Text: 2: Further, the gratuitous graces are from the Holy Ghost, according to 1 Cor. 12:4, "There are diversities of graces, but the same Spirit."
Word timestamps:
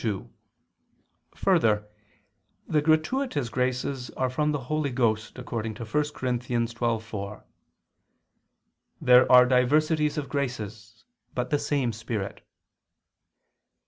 2: 0.01 0.27
Further, 1.35 1.87
the 2.67 2.81
gratuitous 2.81 3.49
graces 3.49 4.09
are 4.17 4.31
from 4.31 4.51
the 4.51 4.61
Holy 4.61 4.89
Ghost, 4.89 5.37
according 5.37 5.75
to 5.75 5.83
1 5.85 5.91
Cor. 6.15 6.39
12:4, 6.39 7.43
"There 8.99 9.31
are 9.31 9.45
diversities 9.45 10.17
of 10.17 10.27
graces, 10.27 11.05
but 11.35 11.51
the 11.51 11.59
same 11.59 11.93
Spirit." 11.93 12.41